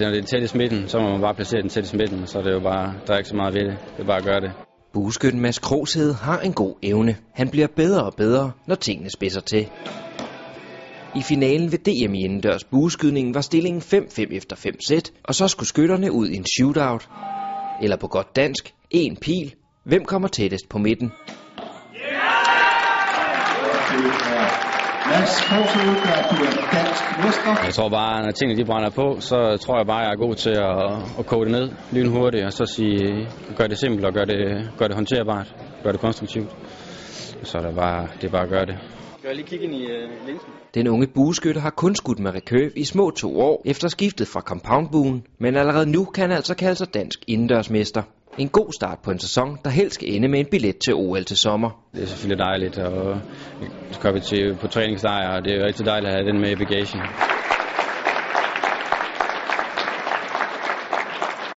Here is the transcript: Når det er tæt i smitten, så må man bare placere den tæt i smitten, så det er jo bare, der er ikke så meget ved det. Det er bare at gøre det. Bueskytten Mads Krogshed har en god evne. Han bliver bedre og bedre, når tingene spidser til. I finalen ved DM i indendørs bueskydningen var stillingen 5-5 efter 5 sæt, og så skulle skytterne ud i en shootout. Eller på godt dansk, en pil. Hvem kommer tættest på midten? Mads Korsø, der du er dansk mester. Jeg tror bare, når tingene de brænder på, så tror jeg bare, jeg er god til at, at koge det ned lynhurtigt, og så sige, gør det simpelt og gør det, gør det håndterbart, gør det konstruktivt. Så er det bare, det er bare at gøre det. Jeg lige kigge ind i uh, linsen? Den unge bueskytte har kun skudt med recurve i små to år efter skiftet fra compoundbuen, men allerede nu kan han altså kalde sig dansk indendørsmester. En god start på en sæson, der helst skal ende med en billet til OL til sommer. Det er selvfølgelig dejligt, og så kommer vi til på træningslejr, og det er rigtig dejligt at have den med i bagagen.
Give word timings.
Når 0.00 0.10
det 0.10 0.18
er 0.18 0.22
tæt 0.22 0.42
i 0.42 0.46
smitten, 0.46 0.88
så 0.88 0.98
må 0.98 1.10
man 1.10 1.20
bare 1.20 1.34
placere 1.34 1.62
den 1.62 1.68
tæt 1.68 1.84
i 1.84 1.86
smitten, 1.86 2.26
så 2.26 2.38
det 2.38 2.46
er 2.46 2.52
jo 2.52 2.60
bare, 2.60 2.94
der 3.06 3.12
er 3.12 3.18
ikke 3.18 3.28
så 3.28 3.36
meget 3.36 3.54
ved 3.54 3.60
det. 3.60 3.78
Det 3.96 4.02
er 4.02 4.06
bare 4.06 4.16
at 4.16 4.24
gøre 4.24 4.40
det. 4.40 4.52
Bueskytten 4.92 5.40
Mads 5.40 5.58
Krogshed 5.58 6.14
har 6.14 6.40
en 6.40 6.52
god 6.52 6.74
evne. 6.82 7.16
Han 7.34 7.48
bliver 7.48 7.66
bedre 7.76 8.04
og 8.04 8.14
bedre, 8.16 8.52
når 8.66 8.74
tingene 8.74 9.10
spidser 9.10 9.40
til. 9.40 9.68
I 11.16 11.22
finalen 11.22 11.72
ved 11.72 11.78
DM 11.78 12.14
i 12.14 12.24
indendørs 12.24 12.64
bueskydningen 12.64 13.34
var 13.34 13.40
stillingen 13.40 13.82
5-5 13.82 14.36
efter 14.36 14.56
5 14.56 14.74
sæt, 14.88 15.12
og 15.24 15.34
så 15.34 15.48
skulle 15.48 15.68
skytterne 15.68 16.12
ud 16.12 16.28
i 16.28 16.36
en 16.36 16.46
shootout. 16.58 17.08
Eller 17.82 17.96
på 17.96 18.06
godt 18.06 18.36
dansk, 18.36 18.74
en 18.90 19.16
pil. 19.16 19.54
Hvem 19.84 20.04
kommer 20.04 20.28
tættest 20.28 20.68
på 20.68 20.78
midten? 20.78 21.12
Mads 25.10 25.34
Korsø, 25.48 25.80
der 26.04 26.16
du 26.30 26.36
er 26.48 26.54
dansk 26.76 27.04
mester. 27.24 27.52
Jeg 27.64 27.74
tror 27.74 27.88
bare, 27.88 28.22
når 28.24 28.30
tingene 28.30 28.60
de 28.60 28.64
brænder 28.64 28.90
på, 28.90 29.06
så 29.20 29.56
tror 29.60 29.76
jeg 29.78 29.86
bare, 29.86 29.98
jeg 29.98 30.12
er 30.12 30.16
god 30.26 30.34
til 30.34 30.50
at, 30.50 31.18
at 31.18 31.26
koge 31.26 31.44
det 31.44 31.52
ned 31.52 31.66
lynhurtigt, 31.92 32.44
og 32.44 32.52
så 32.52 32.66
sige, 32.66 33.28
gør 33.58 33.66
det 33.66 33.78
simpelt 33.78 34.04
og 34.04 34.12
gør 34.12 34.24
det, 34.24 34.70
gør 34.78 34.86
det 34.86 34.94
håndterbart, 34.94 35.54
gør 35.82 35.90
det 35.92 36.00
konstruktivt. 36.00 36.50
Så 37.42 37.58
er 37.58 37.62
det 37.62 37.74
bare, 37.74 38.08
det 38.20 38.24
er 38.24 38.32
bare 38.32 38.42
at 38.42 38.48
gøre 38.48 38.66
det. 38.66 38.76
Jeg 39.24 39.34
lige 39.34 39.46
kigge 39.46 39.64
ind 39.64 39.74
i 39.74 39.84
uh, 39.84 40.26
linsen? 40.26 40.48
Den 40.74 40.88
unge 40.88 41.06
bueskytte 41.14 41.60
har 41.60 41.70
kun 41.70 41.94
skudt 41.94 42.18
med 42.18 42.34
recurve 42.34 42.70
i 42.76 42.84
små 42.84 43.10
to 43.10 43.40
år 43.40 43.62
efter 43.64 43.88
skiftet 43.88 44.28
fra 44.28 44.40
compoundbuen, 44.40 45.24
men 45.40 45.56
allerede 45.56 45.90
nu 45.90 46.04
kan 46.04 46.22
han 46.22 46.32
altså 46.32 46.54
kalde 46.56 46.74
sig 46.74 46.94
dansk 46.94 47.24
indendørsmester. 47.26 48.02
En 48.38 48.48
god 48.48 48.72
start 48.72 48.98
på 49.04 49.10
en 49.10 49.18
sæson, 49.18 49.58
der 49.64 49.70
helst 49.70 49.94
skal 49.94 50.14
ende 50.14 50.28
med 50.28 50.40
en 50.40 50.46
billet 50.50 50.78
til 50.84 50.94
OL 50.94 51.24
til 51.24 51.36
sommer. 51.36 51.70
Det 51.94 52.02
er 52.02 52.06
selvfølgelig 52.06 52.44
dejligt, 52.44 52.78
og 52.78 53.20
så 53.92 54.00
kommer 54.00 54.20
vi 54.20 54.24
til 54.30 54.56
på 54.60 54.66
træningslejr, 54.68 55.28
og 55.36 55.44
det 55.44 55.52
er 55.56 55.66
rigtig 55.66 55.86
dejligt 55.86 56.08
at 56.08 56.14
have 56.16 56.28
den 56.30 56.40
med 56.40 56.50
i 56.50 56.56
bagagen. 56.56 57.00